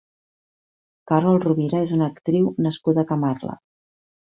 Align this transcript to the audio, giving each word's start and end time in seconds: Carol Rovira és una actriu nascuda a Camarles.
Carol 1.11 1.37
Rovira 1.43 1.83
és 1.89 1.95
una 1.99 2.09
actriu 2.15 2.49
nascuda 2.69 3.05
a 3.07 3.11
Camarles. 3.13 3.63